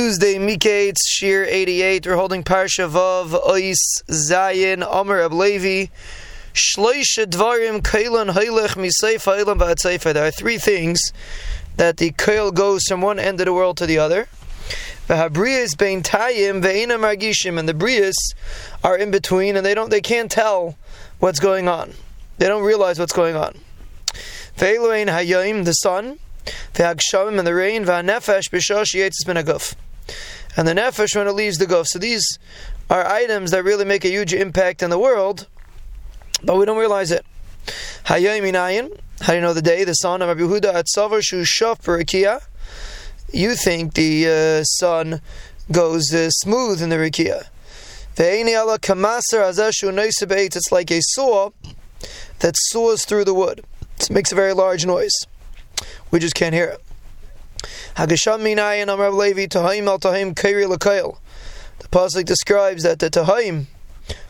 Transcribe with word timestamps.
Tuesday, 0.00 0.36
Miketz, 0.36 0.96
Shir 1.06 1.44
88. 1.44 2.06
We're 2.06 2.16
holding 2.16 2.42
Parsha 2.42 2.88
Vav, 2.88 3.38
Ois, 3.46 3.76
Zayin, 4.08 4.82
Omer 4.82 5.28
Ablevi, 5.28 5.90
Shloisha 6.54 7.26
Dvarim, 7.26 7.82
Kailan, 7.82 8.30
Hailech, 8.30 8.76
Miseif, 8.76 9.26
Hailan, 9.26 9.58
Va'atzeifa. 9.58 10.14
There 10.14 10.26
are 10.26 10.30
three 10.30 10.56
things 10.56 11.12
that 11.76 11.98
the 11.98 12.12
Kail 12.12 12.50
goes 12.50 12.84
from 12.88 13.02
one 13.02 13.18
end 13.18 13.40
of 13.40 13.44
the 13.44 13.52
world 13.52 13.76
to 13.76 13.84
the 13.84 13.98
other. 13.98 14.26
V'habriyas 15.06 15.76
bein 15.76 16.02
tayim 16.02 16.62
ve'ina 16.62 16.96
margishim, 16.98 17.58
and 17.58 17.68
the 17.68 17.74
briyas 17.74 18.14
are 18.82 18.96
in 18.96 19.10
between, 19.10 19.54
and 19.54 19.66
they 19.66 19.74
don't, 19.74 19.90
they 19.90 20.00
can't 20.00 20.30
tell 20.30 20.78
what's 21.18 21.40
going 21.40 21.68
on. 21.68 21.92
They 22.38 22.48
don't 22.48 22.64
realize 22.64 22.98
what's 22.98 23.12
going 23.12 23.36
on. 23.36 23.58
Ve'eloin 24.56 25.10
hayayim, 25.10 25.66
the 25.66 25.74
sun, 25.74 26.20
ve'hagshavim, 26.72 27.36
and 27.36 27.46
the 27.46 27.54
rain, 27.54 27.84
ve'hanefesh 27.84 28.48
b'shosh 28.48 28.94
yetzis 28.94 29.26
ben 29.26 29.36
aguf. 29.36 29.74
And 30.56 30.66
the 30.66 30.74
nefesh 30.74 31.14
when 31.16 31.26
it 31.26 31.32
leaves 31.32 31.58
the 31.58 31.66
guf. 31.66 31.86
So 31.86 31.98
these 31.98 32.38
are 32.88 33.06
items 33.06 33.52
that 33.52 33.64
really 33.64 33.84
make 33.84 34.04
a 34.04 34.08
huge 34.08 34.34
impact 34.34 34.82
in 34.82 34.90
the 34.90 34.98
world, 34.98 35.46
but 36.42 36.56
we 36.56 36.64
don't 36.64 36.78
realize 36.78 37.10
it. 37.10 37.24
Hayayim 38.04 38.42
inayin, 38.42 38.98
how 39.20 39.32
do 39.32 39.34
you 39.36 39.40
know 39.40 39.52
the 39.52 39.62
day? 39.62 39.84
The 39.84 39.94
son 39.94 40.22
of 40.22 40.28
Rabbi 40.28 40.40
Yehuda 40.40 40.74
at 40.74 40.86
Savar 40.86 41.22
Shu 41.22 41.42
Shaf. 41.42 42.42
You 43.32 43.54
think 43.54 43.94
the 43.94 44.26
uh, 44.60 44.64
sun 44.64 45.20
goes 45.70 46.12
uh, 46.12 46.30
smooth 46.30 46.82
in 46.82 46.88
the 46.88 46.96
Rakia. 46.96 47.46
It's 50.56 50.72
like 50.72 50.90
a 50.90 51.00
saw 51.00 51.50
that 52.40 52.56
saws 52.56 53.04
through 53.04 53.24
the 53.24 53.34
wood. 53.34 53.64
It 54.00 54.10
makes 54.10 54.32
a 54.32 54.34
very 54.34 54.52
large 54.52 54.84
noise. 54.84 55.26
We 56.10 56.18
just 56.18 56.34
can't 56.34 56.54
hear 56.54 56.66
it. 56.66 56.82
Hagasham 57.96 58.40
minayin 58.40 58.88
Levi 59.16 59.48
al. 59.52 61.18
The 61.78 61.88
pasuk 61.88 62.24
describes 62.24 62.82
that 62.82 62.98
the 62.98 63.10
Tahim 63.10 63.66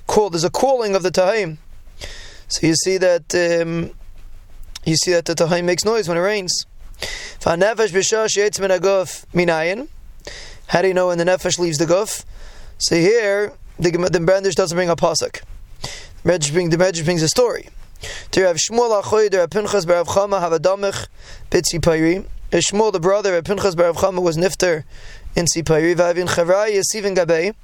called 0.06 0.34
there's 0.34 0.44
a 0.44 0.50
calling 0.50 0.94
of 0.94 1.02
the 1.02 1.10
Tahim. 1.10 1.58
So 2.48 2.66
you 2.66 2.74
see 2.74 2.98
that 2.98 3.34
um, 3.34 3.90
you 4.84 4.96
see 4.96 5.12
that 5.12 5.24
the 5.24 5.34
Tahim 5.34 5.64
makes 5.64 5.84
noise 5.84 6.08
when 6.08 6.16
it 6.16 6.20
rains. 6.20 6.66
How 7.44 7.56
do 7.56 7.62
you 10.88 10.94
know 10.94 11.08
when 11.08 11.18
the 11.18 11.24
nefesh 11.24 11.58
leaves 11.58 11.78
the 11.78 11.86
guf? 11.86 12.24
So 12.78 12.96
here 12.96 13.52
the 13.78 13.90
the 13.90 14.20
Brandish 14.20 14.54
doesn't 14.54 14.76
bring 14.76 14.90
a 14.90 14.96
pasuk. 14.96 15.42
The 16.22 16.32
Medrash 16.32 16.52
brings 16.52 16.70
the 16.70 16.82
Medrash 16.82 17.04
brings 17.04 17.22
a 17.22 17.28
story. 17.28 17.68
To 18.32 18.44
Rav 18.44 18.56
Shmuel 18.56 19.02
Achoy, 19.02 19.32
Rav 19.36 19.50
Pinchas 19.50 19.86
Bar 19.86 20.04
Chama 20.04 20.40
have 20.40 20.52
a 20.52 20.58
damich 20.58 21.06
bitzi. 21.50 22.26
Shmuel, 22.58 22.92
the 22.92 22.98
brother 22.98 23.36
of 23.36 23.44
Pinchas 23.44 23.76
Bar 23.76 23.92
Chama, 23.92 24.20
was 24.20 24.36
nifter 24.36 24.82
in 25.36 25.46
Sipayri. 25.46 25.94
Vavin 25.94 26.26
Chavraya 26.26 26.80
Yesivin 26.80 27.16
Gabei, 27.16 27.54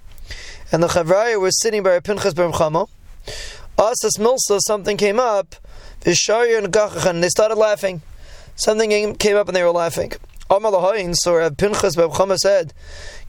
and 0.70 0.82
the 0.82 0.86
Chavraya 0.86 1.40
was 1.40 1.60
sitting 1.60 1.82
by 1.82 1.98
Pinchas 1.98 2.34
Bar 2.34 2.52
Chama. 2.52 2.88
Asas 3.76 4.16
Milsa, 4.18 4.60
something 4.60 4.96
came 4.96 5.18
up. 5.18 5.56
Vishari 6.02 6.56
and 6.56 6.72
Gachachan, 6.72 7.20
they 7.20 7.28
started 7.28 7.56
laughing. 7.56 8.00
Something 8.54 9.14
came 9.16 9.36
up 9.36 9.48
and 9.48 9.56
they 9.56 9.64
were 9.64 9.70
laughing. 9.72 10.12
Amar 10.48 10.70
Lahain, 10.70 11.16
so 11.16 11.34
Rav 11.34 11.56
Pinchas 11.56 11.96
Bar 11.96 12.08
Chama 12.08 12.38
said, 12.38 12.72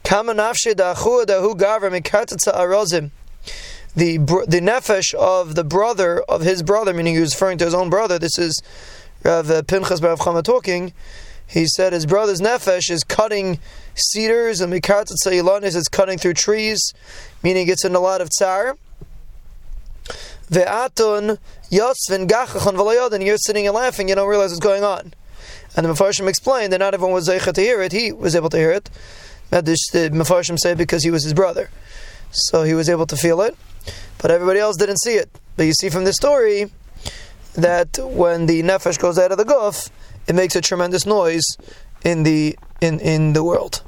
Kama 0.04 0.34
nafshe 0.34 0.74
da'achua 0.74 1.24
da'hu 1.24 1.58
gavra 1.58 1.90
mikatatza 1.90 2.54
arozim 2.54 3.10
the 3.96 4.18
the 4.46 4.60
nefesh 4.60 5.12
of 5.14 5.56
the 5.56 5.64
brother 5.64 6.20
of 6.28 6.42
his 6.42 6.62
brother, 6.62 6.94
meaning 6.94 7.14
he 7.14 7.20
was 7.20 7.34
referring 7.34 7.58
to 7.58 7.64
his 7.64 7.74
own 7.74 7.90
brother. 7.90 8.16
This 8.16 8.38
is 8.38 8.62
Rav 9.24 9.66
Pinchas 9.66 10.00
Bar 10.00 10.16
Chama 10.16 10.44
talking. 10.44 10.92
He 11.48 11.66
said 11.66 11.92
his 11.92 12.06
brother's 12.06 12.40
nefesh 12.40 12.90
is 12.90 13.02
cutting 13.04 13.58
cedars 13.94 14.60
and 14.60 14.72
mikartat 14.72 15.16
sayilanis 15.24 15.74
is 15.74 15.88
cutting 15.88 16.18
through 16.18 16.34
trees, 16.34 16.92
meaning 17.42 17.68
it's 17.68 17.84
in 17.84 17.94
a 17.94 18.00
lot 18.00 18.20
of 18.20 18.28
tsar. 18.30 18.76
Ve'atun 20.50 21.38
yosvin 21.70 22.28
gachachon 22.28 22.74
v'layod, 22.74 23.24
you're 23.24 23.38
sitting 23.38 23.66
and 23.66 23.74
laughing, 23.74 24.08
you 24.08 24.14
don't 24.14 24.28
realize 24.28 24.50
what's 24.50 24.60
going 24.60 24.84
on. 24.84 25.14
And 25.76 25.86
the 25.86 25.92
Mefarshim 25.92 26.28
explained 26.28 26.72
that 26.72 26.78
not 26.78 26.94
everyone 26.94 27.14
was 27.14 27.28
zeicha 27.28 27.52
to 27.52 27.60
hear 27.60 27.82
it. 27.82 27.92
He 27.92 28.12
was 28.12 28.34
able 28.36 28.50
to 28.50 28.56
hear 28.56 28.72
it. 28.72 28.90
The 29.50 30.10
Mefarshim 30.12 30.58
say 30.58 30.74
because 30.74 31.02
he 31.02 31.10
was 31.10 31.24
his 31.24 31.34
brother, 31.34 31.70
so 32.30 32.62
he 32.62 32.74
was 32.74 32.88
able 32.88 33.06
to 33.06 33.16
feel 33.16 33.40
it 33.40 33.56
but 34.18 34.30
everybody 34.30 34.58
else 34.58 34.76
didn't 34.76 34.98
see 34.98 35.14
it. 35.14 35.30
But 35.56 35.66
you 35.66 35.72
see 35.72 35.88
from 35.88 36.04
the 36.04 36.12
story 36.12 36.70
that 37.54 37.98
when 38.00 38.46
the 38.46 38.62
nefesh 38.62 38.98
goes 38.98 39.18
out 39.18 39.32
of 39.32 39.38
the 39.38 39.44
guf, 39.44 39.90
it 40.28 40.34
makes 40.34 40.54
a 40.54 40.60
tremendous 40.60 41.06
noise 41.06 41.44
in 42.04 42.22
the 42.22 42.56
in 42.80 43.00
in 43.00 43.32
the 43.32 43.42
world. 43.42 43.82